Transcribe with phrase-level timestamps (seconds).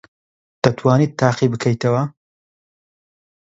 [0.63, 2.03] دەتوانیت تاقی بکەیتەوە؟